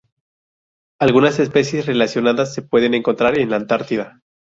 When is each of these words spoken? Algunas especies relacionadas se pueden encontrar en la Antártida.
Algunas 0.99 1.37
especies 1.37 1.85
relacionadas 1.85 2.55
se 2.55 2.63
pueden 2.63 2.95
encontrar 2.95 3.37
en 3.37 3.51
la 3.51 3.57
Antártida. 3.57 4.19